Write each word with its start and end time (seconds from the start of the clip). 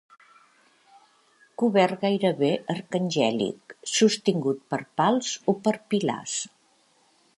Cobert 1.63 1.99
gairebé 2.05 2.49
arcangèlic 2.75 3.77
sostingut 3.97 4.65
per 4.75 4.81
pals 5.03 5.31
o 5.55 5.57
per 5.69 5.75
pilars. 5.93 6.41